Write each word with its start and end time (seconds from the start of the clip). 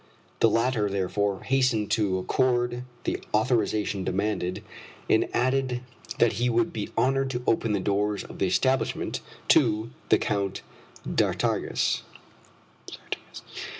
The 0.39 0.49
latter 0.49 0.89
therefore 0.89 1.43
hastened 1.43 1.91
to 1.91 2.17
accord 2.17 2.85
the 3.03 3.21
authorization 3.35 4.03
demanded, 4.03 4.63
and 5.07 5.29
added 5.31 5.81
that 6.17 6.33
he 6.41 6.49
would 6.49 6.73
be 6.73 6.89
honored 6.97 7.29
to 7.29 7.43
open 7.45 7.73
the 7.73 7.79
doors 7.79 8.23
of 8.23 8.39
the 8.39 8.47
establishment 8.47 9.19
to 9.49 9.91
the 10.09 10.17
Count 10.17 10.63
d'Artigas. 11.03 12.01